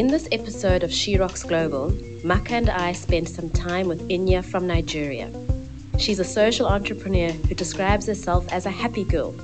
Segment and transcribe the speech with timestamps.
[0.00, 1.94] In this episode of She Rocks Global,
[2.24, 5.30] Maka and I spent some time with Inya from Nigeria.
[5.98, 9.34] She's a social entrepreneur who describes herself as a happy girl.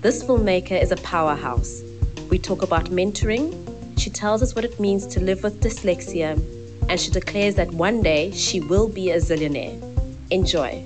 [0.00, 1.82] This filmmaker is a powerhouse.
[2.30, 3.52] We talk about mentoring.
[3.98, 6.40] She tells us what it means to live with dyslexia,
[6.88, 9.76] and she declares that one day she will be a zillionaire.
[10.30, 10.82] Enjoy.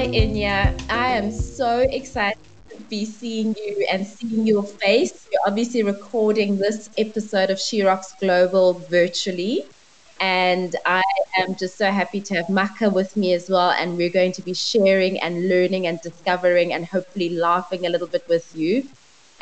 [0.00, 0.80] Hi, Inya.
[0.88, 2.38] I am so excited
[2.70, 5.28] to be seeing you and seeing your face.
[5.30, 9.66] You're obviously recording this episode of She Rocks Global virtually.
[10.18, 11.02] And I
[11.36, 13.72] am just so happy to have Maka with me as well.
[13.72, 18.08] And we're going to be sharing and learning and discovering and hopefully laughing a little
[18.08, 18.88] bit with you.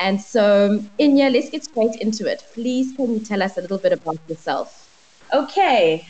[0.01, 2.43] And so, Inya, let's get straight into it.
[2.55, 4.91] Please, can you tell us a little bit about yourself?
[5.33, 6.05] Okay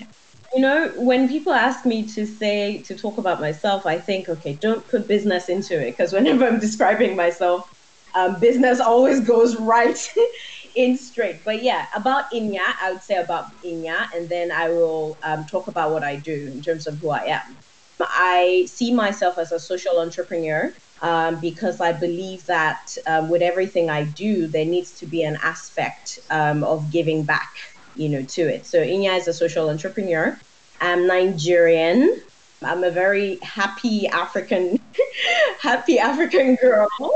[0.54, 4.54] you know, when people ask me to say, to talk about myself, I think, okay,
[4.54, 5.92] don't put business into it.
[5.92, 7.68] Because whenever I'm describing myself,
[8.14, 9.98] um, business always goes right
[10.74, 11.44] in straight.
[11.44, 15.69] But yeah, about Inya, I would say about Inya, and then I will um, talk
[15.69, 17.58] about what I do in terms of who I am.
[18.00, 23.91] I see myself as a social entrepreneur um, because I believe that um, with everything
[23.91, 27.50] I do, there needs to be an aspect um, of giving back
[27.94, 28.67] you know, to it.
[28.67, 30.39] So Inya is a social entrepreneur.
[30.81, 32.22] I'm Nigerian.
[32.62, 34.78] I'm a very happy African,
[35.61, 36.89] happy African girl.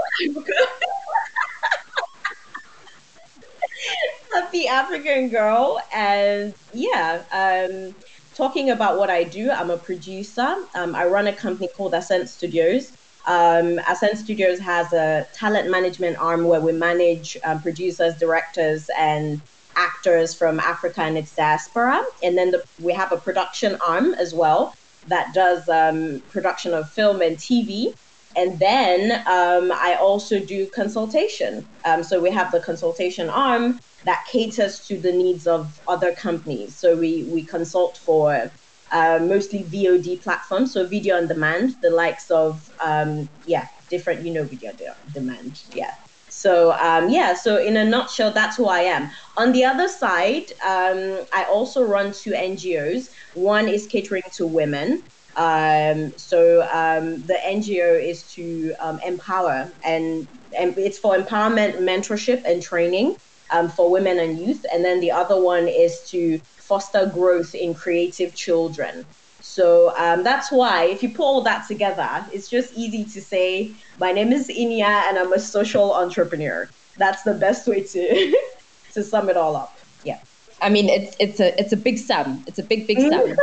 [4.33, 7.25] happy African girl, and yeah.
[7.33, 7.95] Um,
[8.35, 10.55] talking about what I do, I'm a producer.
[10.75, 12.93] Um, I run a company called Ascend Studios.
[13.27, 19.41] Um, Ascend Studios has a talent management arm where we manage um, producers, directors, and
[19.77, 22.05] actors from Africa and its diaspora.
[22.23, 24.75] And then the, we have a production arm as well
[25.09, 27.95] that does um, production of film and TV.
[28.37, 31.67] And then um, I also do consultation.
[31.85, 36.75] Um, so we have the consultation arm that caters to the needs of other companies.
[36.75, 38.51] So we, we consult for
[38.91, 44.33] uh, mostly VOD platforms, so video on demand, the likes of, um, yeah, different, you
[44.33, 45.63] know, video on demand.
[45.73, 45.95] Yeah.
[46.43, 49.11] So um, yeah, so in a nutshell, that's who I am.
[49.37, 53.05] On the other side, um, I also run two NGOs.
[53.35, 55.05] One is catering to women.
[55.37, 62.43] Um, so um, the NGO is to um, empower, and, and it's for empowerment, mentorship,
[62.45, 63.17] and training
[63.51, 64.63] um, for women and youth.
[64.73, 69.07] And then the other one is to foster growth in creative children.
[69.43, 73.73] So um, that's why, if you put all that together, it's just easy to say,
[73.99, 76.69] My name is Inya and I'm a social entrepreneur.
[76.97, 78.41] That's the best way to,
[78.95, 79.77] to sum it all up.
[80.05, 80.21] Yeah.
[80.61, 82.45] I mean, it's, it's, a, it's a big sum.
[82.47, 83.35] It's a big, big sum.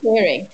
[0.02, 0.48] sharing.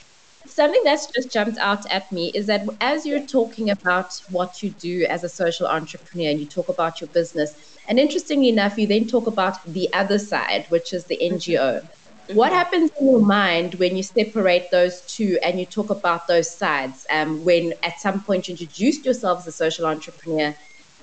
[0.46, 4.70] Something that's just jumped out at me is that as you're talking about what you
[4.70, 8.86] do as a social entrepreneur and you talk about your business, and interestingly enough, you
[8.86, 11.86] then talk about the other side, which is the NGO.
[12.32, 16.50] What happens in your mind when you separate those two and you talk about those
[16.50, 17.06] sides?
[17.10, 20.54] Um, when at some point you introduced yourself as a social entrepreneur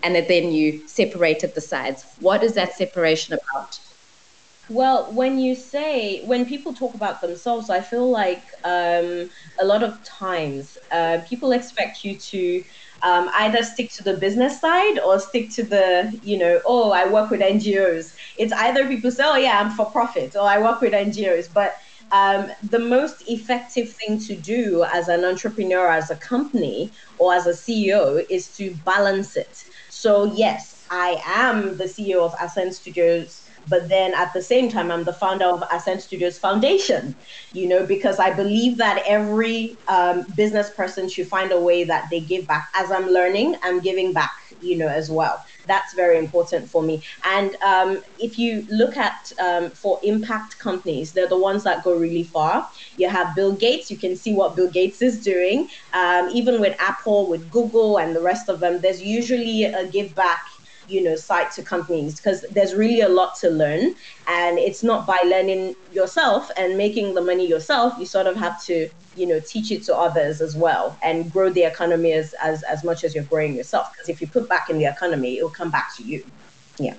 [0.04, 2.06] and then you separated the sides.
[2.20, 3.80] What is that separation about?
[4.68, 9.84] Well, when you say, when people talk about themselves, I feel like um, a lot
[9.84, 12.64] of times uh, people expect you to
[13.04, 17.08] um, either stick to the business side or stick to the, you know, oh, I
[17.08, 18.14] work with NGOs.
[18.38, 21.48] It's either people say, oh, yeah, I'm for profit, or I work with NGOs.
[21.54, 21.76] But
[22.10, 27.46] um, the most effective thing to do as an entrepreneur, as a company, or as
[27.46, 29.64] a CEO is to balance it.
[29.90, 34.92] So, yes, I am the CEO of Ascend Studios but then at the same time
[34.92, 37.16] i'm the founder of ascend studios foundation
[37.52, 42.06] you know because i believe that every um, business person should find a way that
[42.12, 42.68] they give back.
[42.76, 45.44] As i'm learning i'm giving back you know as well.
[45.66, 47.04] That's very important for me.
[47.24, 51.94] And um, if you look at um, for impact companies they're the ones that go
[51.94, 52.68] really far.
[52.96, 55.68] You have bill gates you can see what bill gates is doing.
[55.94, 60.14] Um, even with apple with google and the rest of them there's usually a give
[60.16, 60.40] back
[60.88, 63.96] you know site to companies because there's really a lot to learn.
[64.28, 68.64] And it's not by learning yourself and making the money yourself you sort of have
[68.66, 72.64] to you know teach it to others as well and grow the economy as as,
[72.64, 73.88] as much as you're growing yourself.
[73.94, 76.24] Because if you put back in the economy it'll come back to you.
[76.78, 76.96] Yeah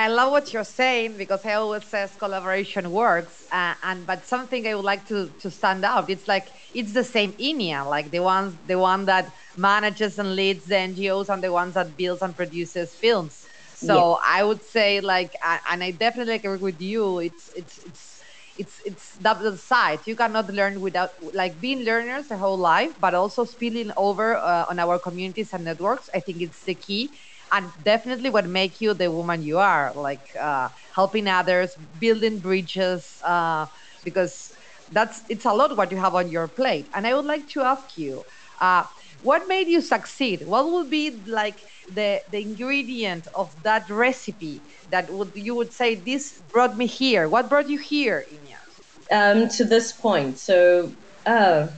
[0.00, 4.64] I love what you're saying because I always says collaboration works, uh, and but something
[4.66, 6.08] I would like to to stand out.
[6.08, 10.66] It's like it's the same Inya, like the ones the one that manages and leads
[10.66, 13.48] the NGOs and the ones that builds and produces films.
[13.74, 14.14] So yeah.
[14.24, 17.18] I would say like, and I definitely agree with you.
[17.18, 18.22] It's it's it's
[18.56, 20.00] it's it's double side.
[20.06, 24.66] You cannot learn without like being learners the whole life, but also spilling over uh,
[24.68, 26.08] on our communities and networks.
[26.14, 27.16] I think it's the key,
[27.52, 29.92] and definitely what make you the woman you are.
[29.94, 33.66] Like uh, helping others, building bridges, uh,
[34.02, 34.52] because
[34.90, 36.88] that's it's a lot what you have on your plate.
[36.94, 38.24] And I would like to ask you,
[38.60, 38.84] uh,
[39.20, 40.42] what made you succeed?
[40.46, 45.94] What would be like the the ingredient of that recipe that would you would say
[45.94, 47.28] this brought me here?
[47.28, 48.58] What brought you here, Inya?
[49.10, 50.94] Um, to this point, so
[51.26, 51.68] uh,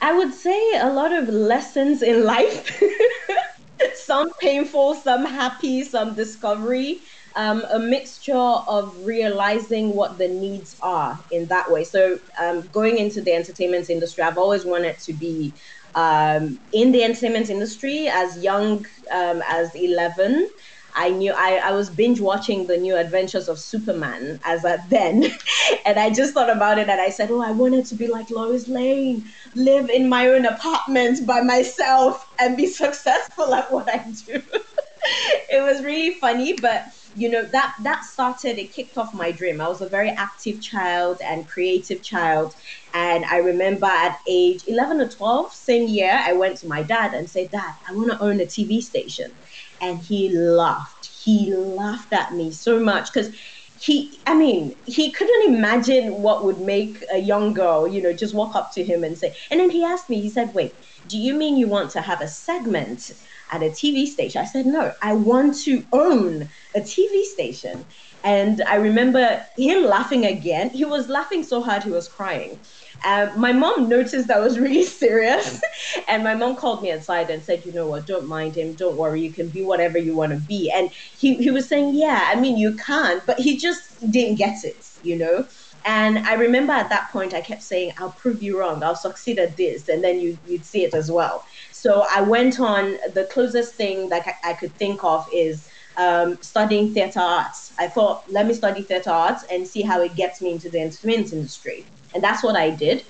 [0.00, 2.82] I would say a lot of lessons in life.
[3.94, 7.02] some painful, some happy, some discovery.
[7.34, 11.84] Um, a mixture of realizing what the needs are in that way.
[11.84, 15.54] So, um, going into the entertainment industry, I've always wanted to be
[15.94, 20.48] um, in the entertainment industry as young um, as 11.
[20.96, 25.26] I knew I, I was binge watching the new adventures of Superman as at then.
[25.84, 28.30] and I just thought about it and I said, Oh, I wanted to be like
[28.30, 33.98] Lois Lane, live in my own apartment by myself and be successful at what I
[34.26, 34.42] do.
[35.50, 39.58] it was really funny, but you know that that started it kicked off my dream
[39.58, 42.54] i was a very active child and creative child
[42.92, 47.14] and i remember at age 11 or 12 same year i went to my dad
[47.14, 49.32] and said dad i want to own a tv station
[49.80, 53.34] and he laughed he laughed at me so much because
[53.78, 58.34] he i mean he couldn't imagine what would make a young girl you know just
[58.34, 60.72] walk up to him and say and then he asked me he said wait
[61.06, 63.10] do you mean you want to have a segment
[63.52, 64.40] at a TV station.
[64.40, 67.86] I said, no, I want to own a TV station.
[68.24, 70.70] And I remember him laughing again.
[70.70, 72.60] He was laughing so hard he was crying.
[73.04, 75.60] Uh, my mom noticed that I was really serious.
[76.08, 78.74] and my mom called me aside and said, you know what, don't mind him.
[78.74, 79.22] Don't worry.
[79.22, 80.70] You can be whatever you want to be.
[80.74, 84.64] And he, he was saying, yeah, I mean, you can, but he just didn't get
[84.64, 85.46] it, you know?
[85.84, 88.82] And I remember at that point, I kept saying, I'll prove you wrong.
[88.82, 89.88] I'll succeed at this.
[89.88, 91.44] And then you, you'd see it as well.
[91.70, 96.38] So I went on, the closest thing that I, I could think of is um,
[96.42, 97.72] studying theater arts.
[97.78, 100.80] I thought, let me study theater arts and see how it gets me into the
[100.80, 101.88] entertainment industry.
[102.16, 103.04] And that's what I did.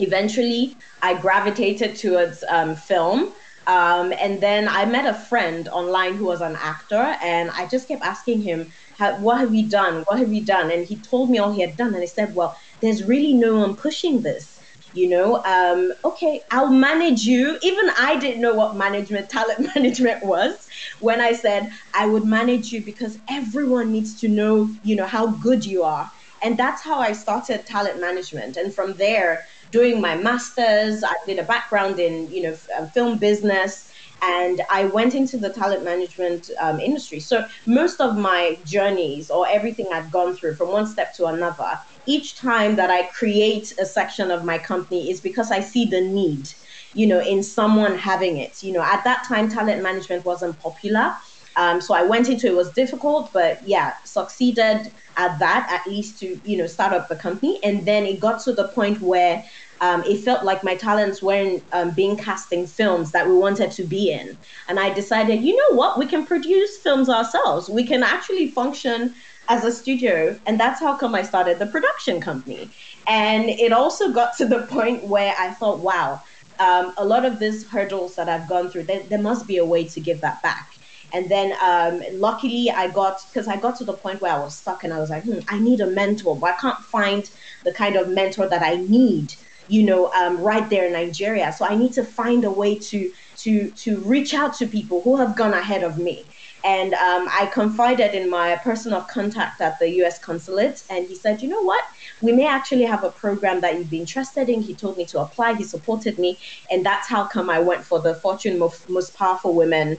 [0.00, 3.32] Eventually, I gravitated towards um, film.
[3.68, 7.86] Um, and then I met a friend online who was an actor, and I just
[7.86, 8.72] kept asking him,
[9.20, 10.02] What have you done?
[10.08, 10.72] What have you done?
[10.72, 11.94] And he told me all he had done.
[11.94, 14.58] And I said, Well, there's really no one pushing this
[14.94, 20.22] you know um, okay i'll manage you even i didn't know what management talent management
[20.22, 20.68] was
[21.00, 25.28] when i said i would manage you because everyone needs to know you know how
[25.28, 26.10] good you are
[26.42, 31.38] and that's how i started talent management and from there doing my masters i did
[31.38, 33.88] a background in you know uh, film business
[34.22, 37.18] and I went into the talent management um, industry.
[37.18, 41.78] So most of my journeys or everything I've gone through from one step to another
[42.06, 46.00] each time that I create a section of my company is because I see the
[46.00, 46.48] need,
[46.92, 48.62] you know, in someone having it.
[48.62, 51.14] You know, at that time, talent management wasn't popular.
[51.56, 56.18] Um, so I went into it was difficult, but yeah, succeeded at that at least
[56.20, 59.44] to you know start up the company, and then it got to the point where
[59.80, 63.84] um, it felt like my talents weren't um, being casting films that we wanted to
[63.84, 64.36] be in,
[64.68, 67.68] and I decided, you know what, we can produce films ourselves.
[67.68, 69.14] We can actually function
[69.48, 70.38] as a studio.
[70.46, 72.70] And that's how come I started the production company.
[73.06, 76.22] And it also got to the point where I thought, wow,
[76.58, 79.64] um, a lot of these hurdles that I've gone through, there, there must be a
[79.64, 80.68] way to give that back.
[81.12, 84.56] And then um, luckily I got, because I got to the point where I was
[84.56, 87.28] stuck and I was like, hmm, I need a mentor, but I can't find
[87.64, 89.34] the kind of mentor that I need,
[89.66, 91.52] you know, um, right there in Nigeria.
[91.52, 95.16] So I need to find a way to, to, to reach out to people who
[95.16, 96.32] have gone ahead of me.
[96.64, 101.16] And um, I confided in my person of contact at the US consulate, and he
[101.16, 101.84] said, You know what?
[102.20, 104.62] We may actually have a program that you'd be interested in.
[104.62, 106.38] He told me to apply, he supported me,
[106.70, 109.98] and that's how come I went for the Fortune Most, Most Powerful Women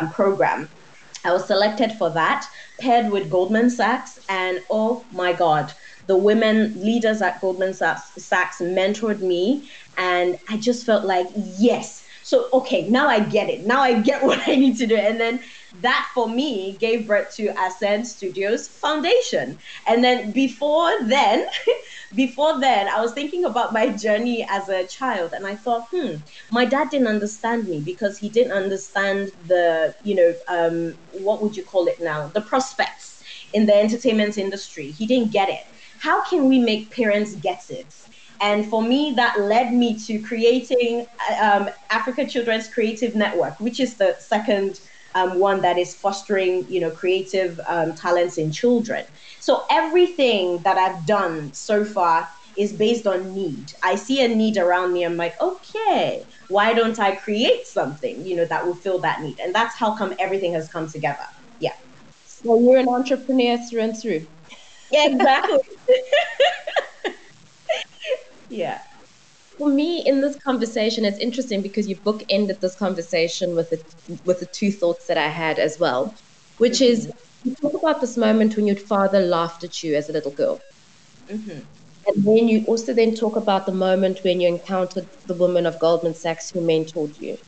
[0.00, 0.68] um, program.
[1.24, 2.46] I was selected for that,
[2.78, 5.72] paired with Goldman Sachs, and oh my God,
[6.06, 11.26] the women leaders at Goldman Sachs, Sachs mentored me, and I just felt like,
[11.58, 12.04] yes.
[12.22, 13.66] So, okay, now I get it.
[13.66, 14.96] Now I get what I need to do.
[14.96, 15.40] And then
[15.80, 19.58] that for me gave birth to Ascend Studios Foundation.
[19.86, 21.46] And then before then,
[22.14, 26.16] before then, I was thinking about my journey as a child, and I thought, hmm,
[26.50, 31.56] my dad didn't understand me because he didn't understand the, you know, um, what would
[31.56, 34.90] you call it now, the prospects in the entertainment industry.
[34.90, 35.64] He didn't get it.
[35.98, 37.94] How can we make parents get it?
[38.40, 41.06] And for me, that led me to creating
[41.40, 44.80] um, Africa Children's Creative Network, which is the second
[45.14, 49.04] um, one that is fostering, you know, creative um, talents in children.
[49.40, 53.72] So everything that I've done so far is based on need.
[53.82, 55.04] I see a need around me.
[55.04, 59.38] I'm like, okay, why don't I create something, you know, that will fill that need?
[59.40, 61.26] And that's how come everything has come together.
[61.58, 61.72] Yeah.
[62.24, 64.26] So you're an entrepreneur through and through.
[64.90, 65.58] Yeah, exactly.
[68.48, 68.80] yeah.
[69.64, 73.80] For me, in this conversation, it's interesting because you bookended this conversation with the
[74.26, 76.14] with the two thoughts that I had as well,
[76.58, 76.92] which mm-hmm.
[76.92, 77.12] is
[77.44, 80.60] you talk about this moment when your father laughed at you as a little girl.
[81.30, 81.60] Mm-hmm.
[82.06, 85.78] And then you also then talk about the moment when you encountered the woman of
[85.78, 87.38] Goldman Sachs who mentored you.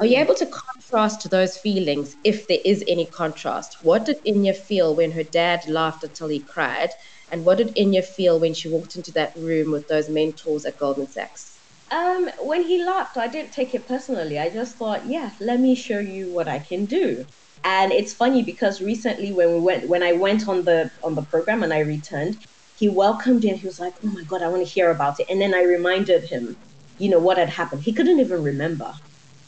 [0.00, 3.84] Are you able to contrast those feelings if there is any contrast?
[3.84, 6.90] What did Inya feel when her dad laughed until he cried?
[7.30, 10.76] And what did Inya feel when she walked into that room with those mentors at
[10.76, 11.51] Goldman Sachs?
[11.92, 14.38] Um, when he laughed, I didn't take it personally.
[14.38, 17.26] I just thought, yeah, let me show you what I can do.
[17.64, 21.22] And it's funny because recently when we went when I went on the on the
[21.24, 22.36] program and I returned,
[22.74, 25.26] he welcomed and he was like, Oh my God, I want to hear about it.
[25.30, 26.58] And then I reminded him,
[26.98, 27.82] you know, what had happened.
[27.82, 28.92] He couldn't even remember.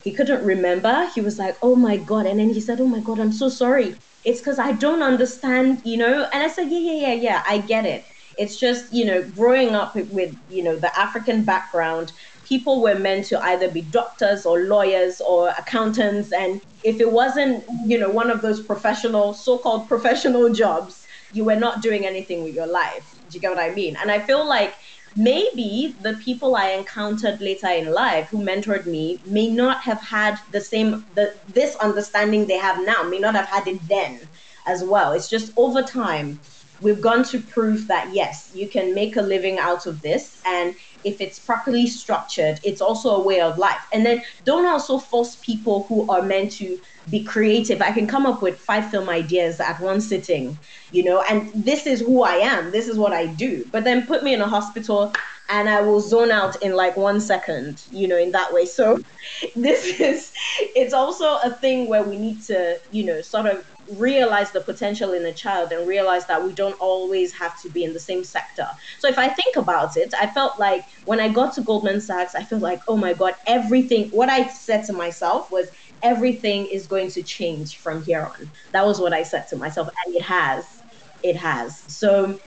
[0.00, 1.08] He couldn't remember.
[1.14, 2.26] He was like, Oh my God.
[2.26, 3.96] And then he said, Oh my God, I'm so sorry.
[4.22, 6.28] It's because I don't understand, you know?
[6.32, 8.04] And I said, Yeah, yeah, yeah, yeah, I get it.
[8.36, 12.12] It's just, you know, growing up with, you know, the African background,
[12.44, 16.32] people were meant to either be doctors or lawyers or accountants.
[16.32, 21.44] And if it wasn't, you know, one of those professional, so called professional jobs, you
[21.44, 23.18] were not doing anything with your life.
[23.30, 23.96] Do you get what I mean?
[23.96, 24.74] And I feel like
[25.16, 30.38] maybe the people I encountered later in life who mentored me may not have had
[30.52, 34.20] the same the this understanding they have now, may not have had it then
[34.66, 35.12] as well.
[35.12, 36.40] It's just over time
[36.84, 40.76] we've gone to prove that yes, you can make a living out of this and
[41.02, 43.86] if it's properly structured, it's also a way of life.
[43.92, 47.82] And then don't also force people who are meant to be creative.
[47.82, 50.58] I can come up with five film ideas at one sitting,
[50.92, 52.70] you know, and this is who I am.
[52.70, 53.66] This is what I do.
[53.70, 55.12] But then put me in a hospital
[55.50, 58.64] and I will zone out in like one second, you know, in that way.
[58.64, 59.02] So
[59.56, 60.32] this is,
[60.74, 65.12] it's also a thing where we need to, you know, sort of realize the potential
[65.12, 68.24] in a child and realize that we don't always have to be in the same
[68.24, 68.66] sector.
[68.98, 72.34] So if I think about it, I felt like when I got to Goldman Sachs,
[72.34, 75.68] I felt like, oh my God, everything, what I said to myself was,
[76.02, 78.50] everything is going to change from here on.
[78.72, 80.82] That was what I said to myself, and it has.
[81.22, 81.82] It has.
[81.88, 82.38] So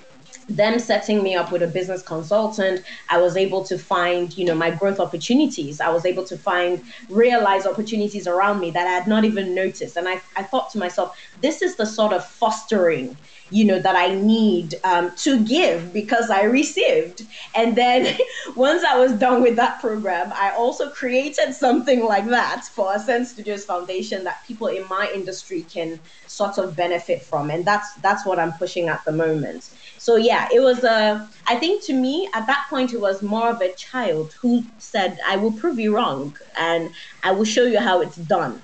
[0.49, 4.55] them setting me up with a business consultant i was able to find you know
[4.55, 5.81] my growth opportunities.
[5.81, 9.97] I was able to find realize opportunities around me that i had not even noticed.
[9.97, 13.17] And i, I thought to myself this is the sort of fostering
[13.49, 17.23] you know that i need um, to give because i received.
[17.55, 18.17] And then
[18.55, 23.27] once i was done with that program i also created something like that for ascend
[23.27, 27.49] studios foundation that people in my industry can sort of benefit from.
[27.49, 31.55] And that's that's what i'm pushing at the moment so yeah it was a i
[31.55, 35.35] think to me at that point it was more of a child who said i
[35.35, 38.61] will prove you wrong and i will show you how it's done.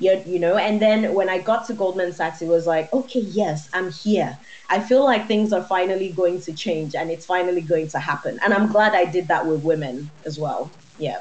[0.00, 3.20] You, you know and then when i got to goldman sachs it was like okay
[3.20, 4.36] yes i'm here.
[4.68, 8.38] I feel like things are finally going to change and it's finally going to happen.
[8.42, 10.74] And i'm glad i did that with women as well.
[10.98, 11.20] Yeah.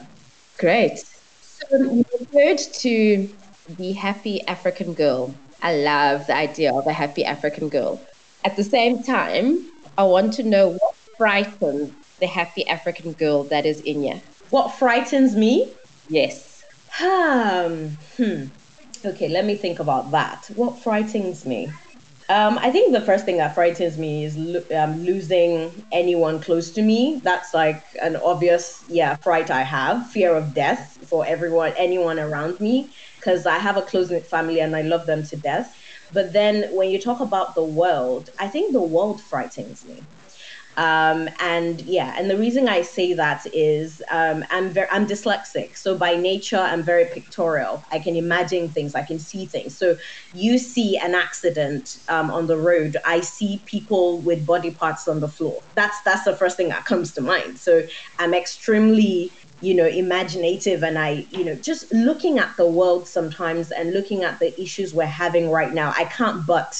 [0.58, 0.98] Great.
[1.40, 3.30] So you referred to
[3.78, 5.40] the happy african girl.
[5.62, 8.04] I love the idea of a happy african girl
[8.44, 9.66] at the same time
[9.98, 15.36] i want to know what frightens the happy african girl that is Inya what frightens
[15.36, 15.74] me
[16.10, 16.64] yes
[17.02, 18.46] um, hmm
[19.06, 20.50] Okay, let me think about that.
[20.56, 21.70] What frightens me?
[22.30, 26.72] Um, I think the first thing that frightens me is lo- um, losing anyone close
[26.72, 27.20] to me.
[27.22, 30.10] That's like an obvious, yeah, fright I have.
[30.12, 34.62] Fear of death for everyone, anyone around me, because I have a close knit family
[34.62, 35.76] and I love them to death.
[36.14, 40.08] But then when you talk about the world, I think the world frightens me.
[40.76, 45.78] Um, and yeah, and the reason I say that is um, I'm very I'm dyslexic,
[45.78, 47.84] so by nature I'm very pictorial.
[47.92, 49.78] I can imagine things, I can see things.
[49.78, 49.98] So
[50.32, 55.20] you see an accident um, on the road, I see people with body parts on
[55.20, 55.62] the floor.
[55.76, 57.60] That's that's the first thing that comes to mind.
[57.60, 57.84] So
[58.18, 59.32] I'm extremely
[59.64, 64.24] you know imaginative and i you know just looking at the world sometimes and looking
[64.24, 66.74] at the issues we're having right now i can't but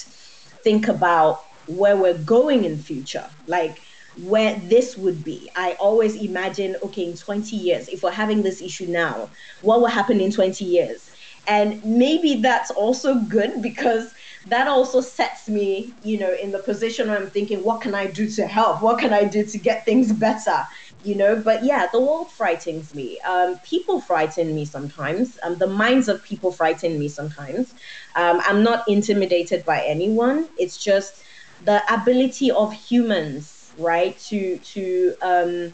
[0.64, 3.82] think about where we're going in future like
[4.16, 5.50] where this would be.
[5.56, 9.88] I always imagine okay in 20 years if we're having this issue now what will
[9.88, 11.10] happen in 20 years?
[11.48, 14.14] And maybe that's also good because
[14.46, 18.06] that also sets me you know in the position where i'm thinking what can i
[18.06, 18.82] do to help?
[18.82, 20.64] What can i do to get things better
[21.04, 21.36] you know.
[21.42, 23.20] But yeah, the world frightens me.
[23.28, 25.38] Um, people frighten me sometimes.
[25.44, 27.74] Um, the minds of people frighten me sometimes.
[28.16, 30.50] Um, I'm not intimidated by anyone.
[30.58, 31.22] It's just
[31.60, 35.74] the ability of humans, right, to to um,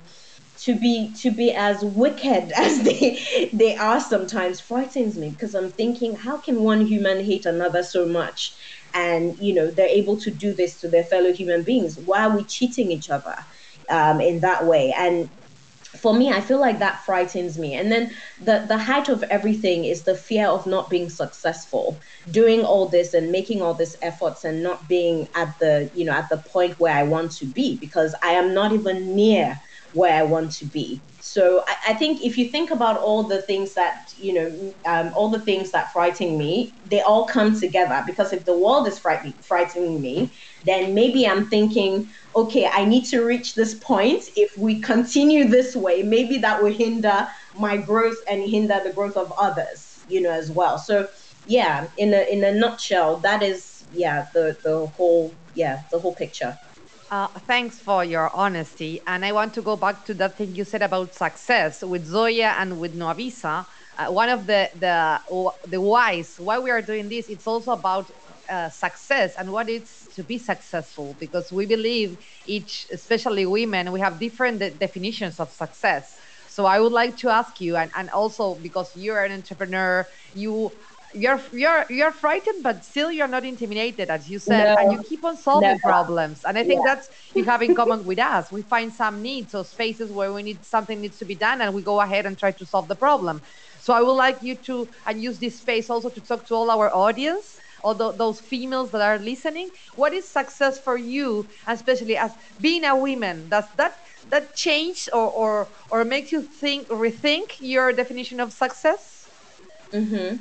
[0.58, 5.72] to be to be as wicked as they they are sometimes frightens me because I'm
[5.72, 8.58] thinking, how can one human hate another so much?
[8.94, 11.98] And you know they're able to do this to their fellow human beings.
[12.00, 13.36] Why are we cheating each other
[13.90, 14.94] um, in that way?
[14.98, 15.30] And
[15.98, 17.74] for me, I feel like that frightens me.
[17.74, 22.64] And then the the height of everything is the fear of not being successful, doing
[22.64, 26.30] all this and making all these efforts and not being at the you know at
[26.30, 29.60] the point where I want to be because I am not even near
[29.92, 31.04] where I want to be.
[31.22, 35.12] So I, I, think if you think about all the things that you know, um,
[35.16, 38.04] all the things that frighten me, they all come together.
[38.06, 40.34] Because if the world is frightening, frightening me,
[40.66, 44.24] then maybe I'm thinking, okay, I need to reach this point.
[44.36, 49.18] If we continue this way, maybe that will hinder my growth and hinder the growth
[49.18, 50.78] of others, you know, as well.
[50.78, 51.08] So
[51.46, 56.16] yeah, in a in a nutshell, that is yeah the the whole yeah the whole
[56.16, 56.58] picture.
[57.12, 59.02] Uh, thanks for your honesty.
[59.08, 62.56] And I want to go back to that thing you said about success with Zoya
[62.60, 63.66] and with Nwabisa.
[63.98, 65.20] Uh, one of the, the,
[65.68, 68.12] the whys why we are doing this, it's also about
[68.48, 74.00] uh, success and what it's to be successful because we believe each, especially women, we
[74.00, 76.16] have different de- definitions of success.
[76.48, 80.76] So I would like to ask you, and, and also because you're an entrepreneur, you
[81.14, 85.02] you're you're you're frightened but still you're not intimidated as you said no, and you
[85.04, 85.80] keep on solving never.
[85.80, 86.44] problems.
[86.46, 86.94] And i think yeah.
[86.96, 88.52] that's you have in common with us.
[88.52, 91.74] We find some needs or spaces where we need something needs to be done and
[91.74, 93.42] we go ahead and try to solve the problem.
[93.80, 96.70] So i would like you to and use this space also to talk to all
[96.70, 99.72] our audience all those females that are listening.
[99.96, 103.50] What is success for you especially as being a woman?
[103.50, 103.98] Does that
[104.30, 109.28] that change or or, or make you think rethink your definition of success?
[109.94, 110.36] Mm-hmm.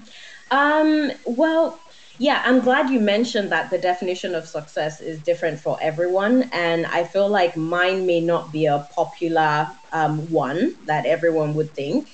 [0.50, 1.84] Um, well,
[2.18, 6.44] yeah, I'm glad you mentioned that the definition of success is different for everyone.
[6.52, 11.74] And I feel like mine may not be a popular um, one that everyone would
[11.74, 12.08] think.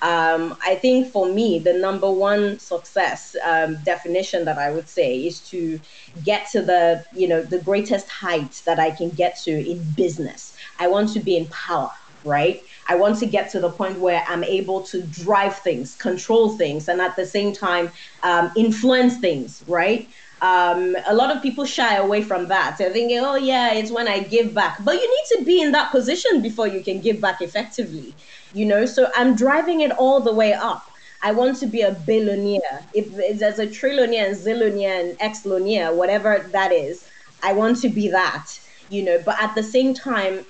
[0.00, 5.26] Um, I think for me, the number one success um, definition that I would say
[5.26, 5.80] is to
[6.22, 10.54] get to the, you know, the greatest height that I can get to in business.
[10.78, 11.90] I want to be in power,
[12.22, 12.60] right?
[12.88, 16.88] I want to get to the point where I'm able to drive things, control things,
[16.88, 17.90] and at the same time
[18.22, 20.08] um, influence things, right?
[20.40, 22.78] Um, a lot of people shy away from that.
[22.78, 24.82] They're thinking, oh, yeah, it's when I give back.
[24.84, 28.14] But you need to be in that position before you can give back effectively,
[28.54, 28.86] you know?
[28.86, 30.90] So I'm driving it all the way up.
[31.22, 32.84] I want to be a billionaire.
[32.94, 37.08] If, there's a trillionaire and zillionaire and exlionaire, whatever that is,
[37.42, 39.20] I want to be that, you know?
[39.24, 40.46] But at the same time,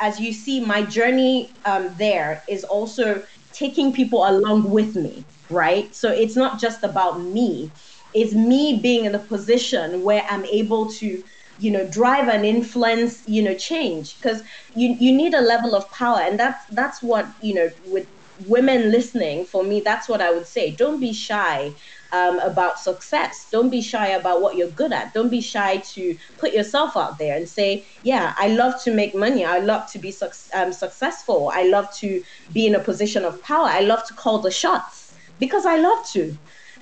[0.00, 5.94] as you see, my journey um, there is also taking people along with me, right?
[5.94, 7.72] So it's not just about me,
[8.12, 11.22] it's me being in a position where I'm able to
[11.56, 14.18] you know drive and influence you know change.
[14.20, 14.42] Because
[14.74, 18.90] you you need a level of power and that's that's what you know with women
[18.90, 20.74] listening for me that's what i would say.
[20.74, 21.74] Don't be shy
[22.12, 23.46] um, about success.
[23.50, 25.12] Don't be shy about what you're good at.
[25.14, 29.14] Don't be shy to put yourself out there and say, yeah, I love to make
[29.14, 29.44] money.
[29.44, 31.50] I love to be su- um, successful.
[31.54, 33.66] I love to be in a position of power.
[33.66, 36.38] I love to call the shots because I love to.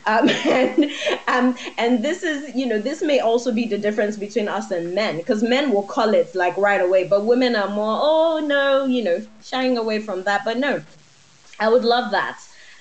[0.06, 0.90] Um, and
[1.26, 4.94] um, and this is you know this may also be the difference between us and
[4.94, 8.86] men because men will call it like right away but women are more oh no
[8.86, 10.84] you know shying away from that but no
[11.58, 12.38] i would love that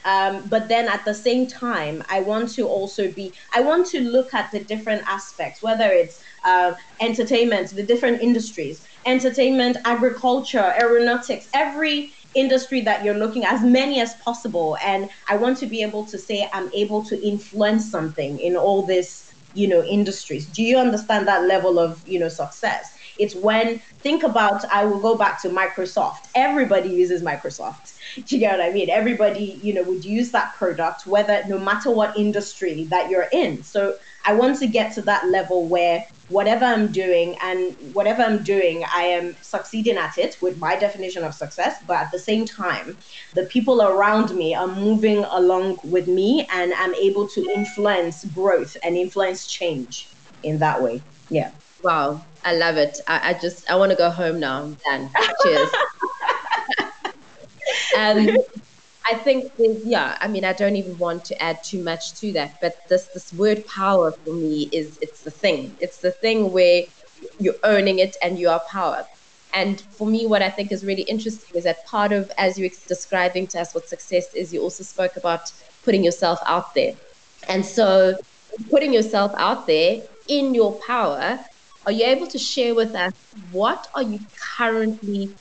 [0.08, 4.00] um, but then at the same time, I want to also be, I want to
[4.00, 11.50] look at the different aspects, whether it's uh, entertainment, the different industries, entertainment, agriculture, aeronautics,
[11.54, 14.78] every industry that you're looking as many as possible.
[14.82, 18.86] And I want to be able to say I'm able to influence something in all
[18.86, 20.48] this, you know, industries.
[20.48, 22.97] Do you understand that level of, you know, success?
[23.20, 26.28] It's when think about I will go back to Microsoft.
[26.36, 27.98] Everybody uses Microsoft.
[28.16, 28.90] Do you get what I mean?
[28.90, 33.64] Everybody, you know, would use that product, whether no matter what industry that you're in.
[33.64, 38.44] So I want to get to that level where whatever I'm doing and whatever I'm
[38.44, 41.78] doing, I am succeeding at it with my definition of success.
[41.88, 42.98] But at the same time,
[43.34, 48.76] the people around me are moving along with me and I'm able to influence growth
[48.84, 51.02] and influence change in that way.
[51.30, 51.52] Yeah.
[51.82, 52.26] Wow.
[52.48, 52.98] I love it.
[53.10, 54.74] I, I just I want to go home now.
[54.86, 55.12] Dan.
[55.44, 55.70] Cheers.
[57.98, 58.38] and um,
[59.06, 59.52] I think
[59.84, 63.10] yeah, I mean I don't even want to add too much to that, but this
[63.14, 65.76] this word power for me is it's the thing.
[65.82, 66.84] It's the thing where
[67.38, 69.06] you're owning it and you are power.
[69.54, 72.70] And for me, what I think is really interesting is that part of, as you're
[72.88, 75.52] describing to us what success is, you also spoke about
[75.84, 76.94] putting yourself out there.
[77.50, 78.16] And so,
[78.70, 81.40] putting yourself out there in your power,
[81.88, 83.14] are you able to share with us
[83.50, 84.20] what are you
[84.58, 85.32] currently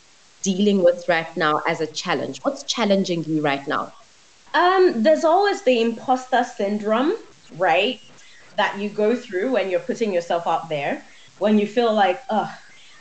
[0.43, 2.39] dealing with right now as a challenge?
[2.43, 3.93] What's challenging you right now?
[4.55, 7.15] Um, there's always the imposter syndrome,
[7.51, 8.01] right?
[8.57, 11.05] That you go through when you're putting yourself out there,
[11.39, 12.49] when you feel like, oh,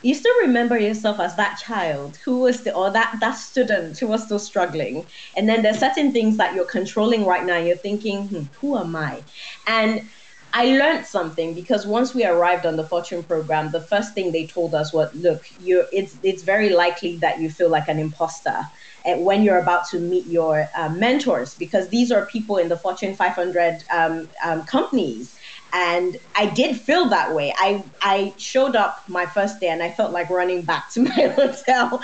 [0.02, 4.06] you still remember yourself as that child who was the or that that student who
[4.06, 5.06] was still struggling
[5.36, 8.94] and then there's certain things that you're controlling right now you're thinking hmm, who am
[8.94, 9.24] i
[9.66, 10.08] and
[10.52, 14.46] I learned something because once we arrived on the Fortune program, the first thing they
[14.46, 18.62] told us was, "Look, you it's it's very likely that you feel like an imposter
[19.06, 23.14] when you're about to meet your uh, mentors because these are people in the Fortune
[23.14, 25.36] 500 um, um, companies
[25.72, 27.52] and I did feel that way.
[27.56, 31.10] I I showed up my first day and I felt like running back to my
[31.36, 32.00] hotel.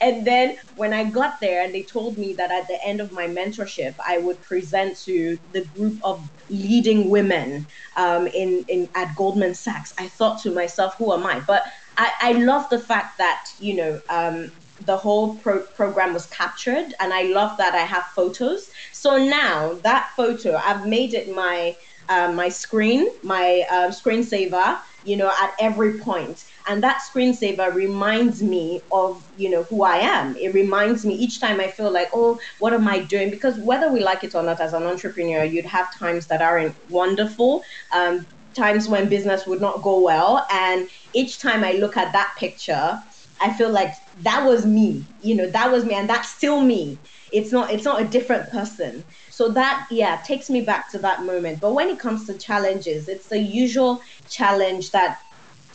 [0.00, 3.12] and then when I got there and they told me that at the end of
[3.12, 9.14] my mentorship I would present to the group of leading women um, in in at
[9.16, 11.40] Goldman Sachs, I thought to myself, who am I?
[11.40, 11.62] But
[11.96, 16.92] I, I love the fact that you know um, the whole pro- program was captured
[17.00, 21.74] and i love that i have photos so now that photo i've made it my
[22.08, 26.44] uh, my screen, my uh, screensaver, you know, at every point.
[26.68, 30.36] And that screensaver reminds me of, you know, who I am.
[30.36, 33.30] It reminds me each time I feel like, oh, what am I doing?
[33.30, 36.76] Because whether we like it or not, as an entrepreneur, you'd have times that aren't
[36.88, 37.62] wonderful,
[37.94, 40.46] um, times when business would not go well.
[40.50, 42.98] And each time I look at that picture,
[43.40, 43.92] I feel like
[44.22, 46.98] that was me, you know, that was me, and that's still me.
[47.32, 49.04] It's not, it's not a different person.
[49.36, 51.60] So that, yeah, takes me back to that moment.
[51.60, 55.20] But when it comes to challenges, it's the usual challenge that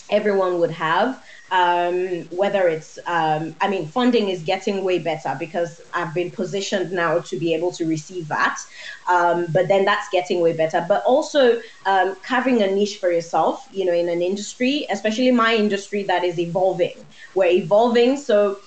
[0.09, 1.23] everyone would have.
[1.51, 6.91] Um, whether it's, um, I mean, funding is getting way better because I've been positioned
[6.91, 8.57] now to be able to receive that.
[9.07, 10.83] Um, but then that's getting way better.
[10.87, 15.53] But also um, carving a niche for yourself, you know, in an industry, especially my
[15.53, 16.97] industry that is evolving.
[17.35, 18.17] We're evolving.
[18.17, 18.59] So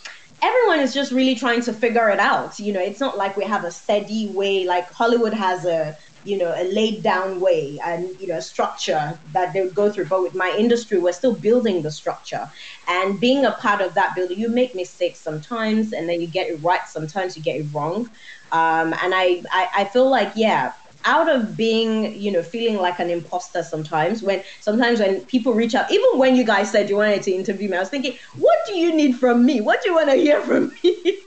[0.44, 2.58] everyone is just really trying to figure it out.
[2.58, 6.36] You know, it's not like we have a steady way, like Hollywood has a, you
[6.36, 10.08] know, a laid down way and, you know, a structure that they would go through.
[10.08, 12.46] But with my industry, we're still building the structure.
[12.86, 16.48] And being a part of that building, you make mistakes sometimes and then you get
[16.48, 16.80] it right.
[16.86, 18.10] Sometimes you get it wrong.
[18.52, 20.72] Um, and I, I, I feel like, yeah,
[21.04, 25.74] out of being, you know, feeling like an imposter sometimes when sometimes when people reach
[25.74, 28.58] out, even when you guys said you wanted to interview me, I was thinking, what
[28.66, 29.60] do you need from me?
[29.60, 31.26] What do you want to hear from me?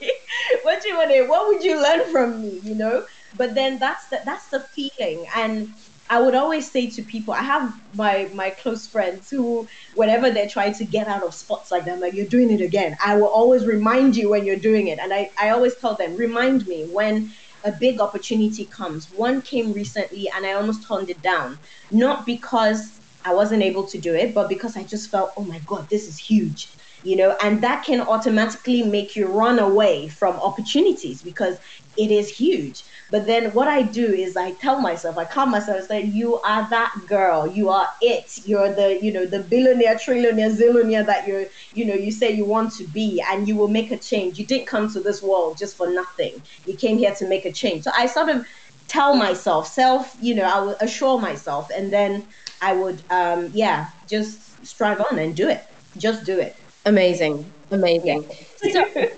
[0.64, 2.60] what do you want to what would you learn from me?
[2.64, 3.06] You know?
[3.34, 5.26] But then that's the that's the feeling.
[5.36, 5.76] And
[6.10, 10.48] I would always say to people, I have my my close friends who, whenever they're
[10.48, 12.96] trying to get out of spots like that, I'm like, you're doing it again.
[13.04, 15.00] I will always remind you when you're doing it.
[15.00, 19.12] And I, I always tell them, remind me when a big opportunity comes.
[19.12, 21.60] One came recently and I almost turned it down,
[21.92, 25.60] not because I wasn't able to do it, but because I just felt, oh my
[25.66, 26.70] God, this is huge.
[27.04, 31.58] You know, and that can automatically make you run away from opportunities because
[31.98, 32.84] it is huge.
[33.10, 36.70] But then what I do is I tell myself, I calm myself, say, you are
[36.70, 37.48] that girl.
[37.48, 38.40] You are it.
[38.46, 42.46] You're the, you know, the billionaire, trillionaire, zillionaire that you're, you know, you say you
[42.46, 44.38] want to be and you will make a change.
[44.38, 46.42] You didn't come to this world just for nothing.
[46.66, 47.84] You came here to make a change.
[47.84, 48.46] So I sort of
[48.88, 52.28] tell myself, self, you know, I will assure myself and then
[52.62, 55.64] I would, um, yeah, just strive on and do it.
[55.98, 56.56] Just do it.
[56.86, 57.52] Amazing.
[57.72, 58.30] Amazing.
[58.64, 58.86] Yeah.
[58.94, 59.10] So,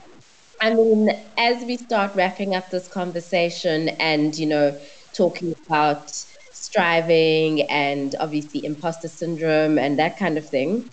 [0.61, 4.77] I mean, as we start wrapping up this conversation and, you know,
[5.15, 6.11] talking about
[6.51, 10.89] striving and obviously imposter syndrome and that kind of thing,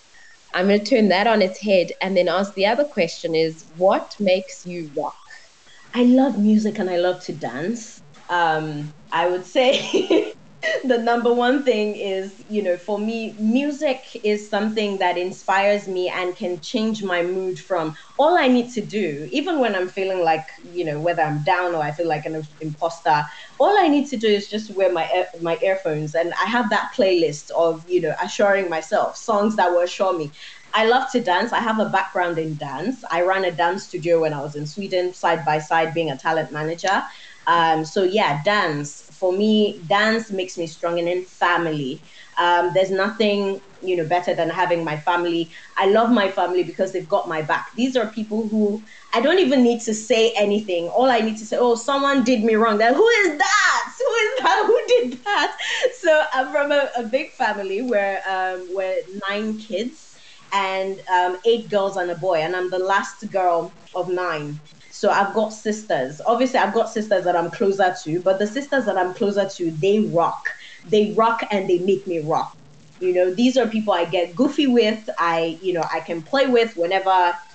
[0.54, 3.70] I'm going to turn that on its head and then ask the other question is
[3.76, 5.18] what makes you rock?
[5.94, 8.00] I love music and I love to dance.
[8.28, 10.34] Um, I would say
[10.84, 16.08] the number one thing is, you know, for me, music is something that inspires me
[16.08, 20.22] and can change my mood from all I need to do, even when I'm feeling
[20.24, 23.22] like, you know, whether I'm down or I feel like an imposter,
[23.58, 26.90] all I need to do is just wear my my earphones and I have that
[26.96, 30.32] playlist of, you know, assuring myself, songs that will assure me.
[30.72, 31.52] I love to dance.
[31.52, 33.02] I have a background in dance.
[33.10, 36.18] I ran a dance studio when I was in Sweden, side by side, being a
[36.18, 37.02] talent manager.
[37.46, 42.04] Um, so yeah, dance for me, dance makes me strong and in family.
[42.38, 45.52] Um, there's nothing you know better than having my family.
[45.76, 47.66] I love my family because they've got my back.
[47.76, 50.88] These are people who I don't even need to say anything.
[50.88, 52.78] All I need to say, oh, someone did me wrong.
[52.78, 53.92] Then who is that?
[53.98, 54.62] Who is that?
[54.66, 55.56] Who did that?
[56.00, 58.96] So I'm from a, a big family where um, we're
[59.28, 60.16] nine kids
[60.52, 64.60] and um, eight girls and a boy, and I'm the last girl of nine.
[64.96, 66.22] So I've got sisters.
[66.24, 69.70] Obviously, I've got sisters that I'm closer to, but the sisters that I'm closer to,
[69.72, 70.48] they rock.
[70.86, 72.56] They rock and they make me rock.
[72.98, 75.06] You know, these are people I get goofy with.
[75.18, 77.10] I, you know, I can play with whenever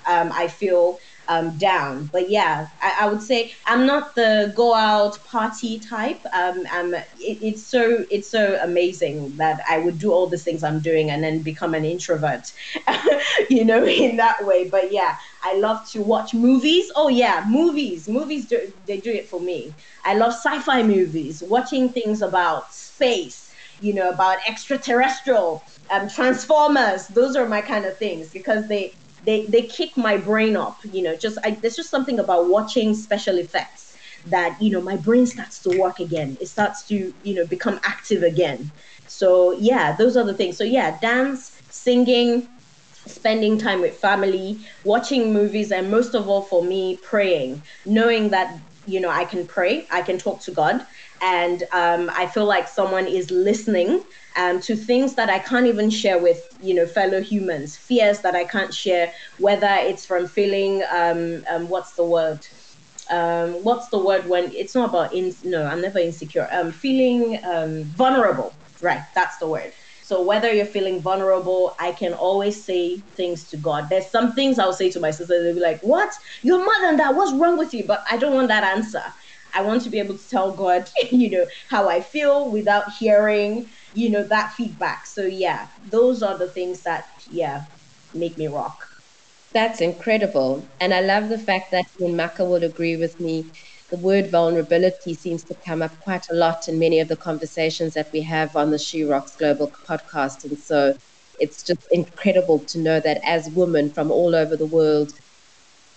[0.07, 0.99] um, I feel
[1.31, 2.09] um, down.
[2.11, 6.19] But yeah, I, I, would say I'm not the go out party type.
[6.33, 10.61] Um, I'm, it, it's so it's so amazing that I would do all the things
[10.61, 12.51] I'm doing and then become an introvert,
[13.49, 14.67] you know, in that way.
[14.67, 16.91] But yeah, I love to watch movies.
[16.97, 18.09] Oh yeah, movies.
[18.09, 19.73] Movies do they do it for me.
[20.03, 27.07] I love sci-fi movies, watching things about space, you know, about extraterrestrial, um, Transformers.
[27.07, 31.01] Those are my kind of things because they they they kick my brain up you
[31.03, 35.25] know just I, there's just something about watching special effects that you know my brain
[35.25, 36.37] starts to work again.
[36.39, 38.71] It starts to you know become active again.
[39.07, 40.57] So yeah those are the things.
[40.57, 42.47] So yeah dance singing
[43.07, 47.63] spending time with family watching movies and most of all for me praying.
[47.85, 48.53] Knowing that
[48.85, 50.83] you know i can pray i can talk to god
[51.21, 54.03] and um, I feel like someone is listening
[54.37, 58.35] um, to things that I can't even share with you know fellow humans, fears that
[58.35, 62.45] I can't share, whether it's from feeling um, um what's the word.
[63.09, 67.39] Um, what's the word when it's not about in no i'm never insecure um feeling
[67.45, 69.73] um vulnerable right that's the word.
[70.01, 73.89] So whether you're feeling vulnerable i can always say things to god.
[73.89, 76.11] There's some things i'll say to my sister they'll be like what?
[76.43, 77.85] You're more than that what's wrong with you?
[77.87, 79.03] But i don't want that answer
[79.53, 83.69] I want to be able to tell God, you know, how I feel without hearing,
[83.93, 85.05] you know, that feedback.
[85.05, 87.63] So yeah, those are the things that, yeah,
[88.13, 88.77] make me rock.
[89.53, 90.73] That's incredible.
[90.79, 93.51] And I love the fact that Maka will agree with me.
[93.89, 97.93] The word vulnerability seems to come up quite a lot in many of the conversations
[97.93, 100.45] that we have on the She Rocks Global podcast.
[100.45, 100.95] And so
[101.39, 105.11] it's just incredible to know that as women from all over the world,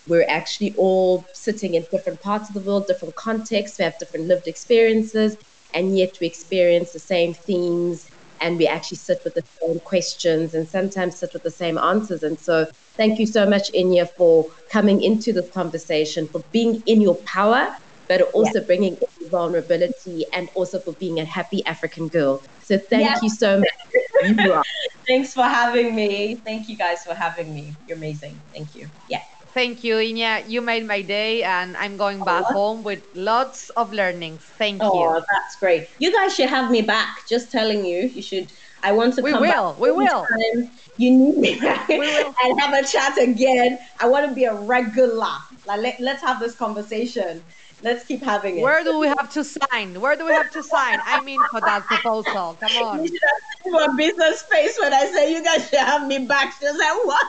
[0.07, 4.27] we're actually all sitting in different parts of the world, different contexts, we have different
[4.27, 5.37] lived experiences,
[5.73, 8.09] and yet we experience the same themes
[8.40, 12.23] and we actually sit with the same questions and sometimes sit with the same answers.
[12.23, 17.01] And so, thank you so much, Inya, for coming into this conversation, for being in
[17.01, 17.75] your power,
[18.07, 18.67] but also yeah.
[18.67, 22.43] bringing in vulnerability and also for being a happy African girl.
[22.62, 23.19] So, thank yeah.
[23.23, 24.67] you so much.
[25.07, 26.37] Thanks for having me.
[26.37, 27.75] Thank you guys for having me.
[27.87, 28.38] You're amazing.
[28.53, 28.88] Thank you.
[29.09, 29.21] Yeah.
[29.55, 30.43] Thank you, Inya.
[30.51, 32.53] You made my day, and I'm going oh, back oh.
[32.53, 34.43] home with lots of learnings.
[34.59, 35.07] Thank oh, you.
[35.07, 35.88] Oh, that's great.
[36.01, 37.29] You guys should have me back.
[37.29, 38.51] Just telling you, you should.
[38.83, 39.73] I want to we come will.
[39.73, 39.81] back.
[39.81, 40.27] We will.
[40.27, 40.71] Time.
[40.97, 43.79] You need me back and have a chat again.
[44.01, 45.38] I want to be a regular.
[45.67, 47.40] Like, let, let's have this conversation.
[47.81, 48.62] Let's keep having it.
[48.62, 50.01] Where do we have to sign?
[50.01, 50.99] Where do we have to sign?
[51.05, 52.57] I mean, for that proposal.
[52.59, 53.03] Come on.
[53.05, 56.61] You should have a business space when I say you guys should have me back.
[56.61, 57.27] Just like what?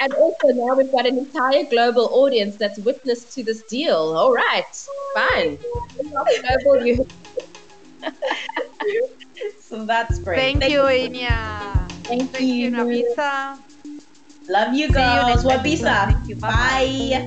[0.00, 3.96] And also now we've got an entire global audience that's witness to this deal.
[3.96, 5.58] All right, fine.
[9.60, 10.38] so that's great.
[10.38, 11.88] Thank, Thank you, Inya.
[12.04, 13.58] Thank, Thank you, Nwabisa.
[14.48, 15.44] Love you, girls.
[15.44, 16.40] Nwabisa.
[16.40, 17.26] Bye.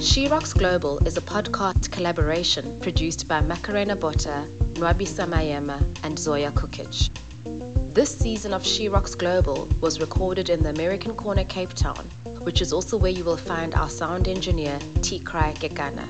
[0.00, 6.50] She Rocks Global is a podcast collaboration produced by Macarena Botta, Nwabisa Mayema, and Zoya
[6.50, 7.08] Kukic.
[7.44, 12.04] This season of She Rocks Global was recorded in the American Corner, Cape Town,
[12.42, 16.08] which is also where you will find our sound engineer, Tikrai Gekana.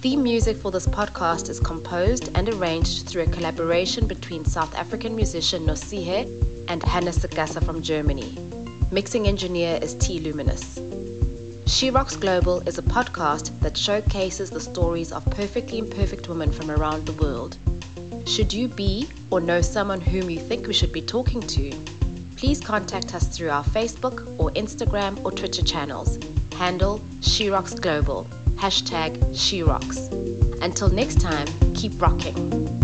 [0.00, 5.14] Theme music for this podcast is composed and arranged through a collaboration between South African
[5.14, 6.24] musician Nosihe
[6.68, 8.36] and Hannes Sagassa from Germany.
[8.90, 10.80] Mixing engineer is T Luminous.
[11.66, 16.70] She Rocks Global is a podcast that showcases the stories of perfectly imperfect women from
[16.70, 17.58] around the world.
[18.28, 21.72] Should you be or know someone whom you think we should be talking to,
[22.36, 26.18] please contact us through our Facebook or Instagram or Twitter channels.
[26.54, 28.26] Handle SheRocksGlobal.
[28.56, 30.12] Hashtag SheRocks.
[30.60, 32.77] Until next time, keep rocking.